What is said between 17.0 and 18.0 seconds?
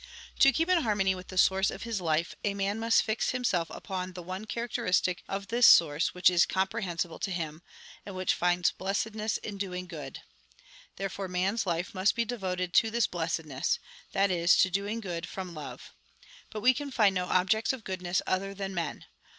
no objects of